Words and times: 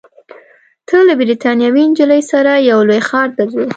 ته 0.87 0.97
له 1.07 1.13
بریتانوۍ 1.21 1.83
نجلۍ 1.91 2.21
سره 2.31 2.51
یو 2.69 2.79
لوی 2.89 3.01
ښار 3.07 3.27
ته 3.37 3.43
ځې. 3.51 3.65